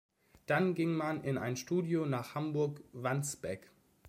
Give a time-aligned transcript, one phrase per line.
[0.47, 3.69] Dann ging man in ein Studio nach Hamburg-Wandsbek.